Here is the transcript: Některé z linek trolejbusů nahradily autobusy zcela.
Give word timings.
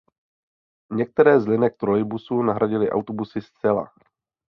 Některé 0.93 1.39
z 1.39 1.47
linek 1.47 1.77
trolejbusů 1.77 2.41
nahradily 2.43 2.91
autobusy 2.91 3.41
zcela. 3.41 3.91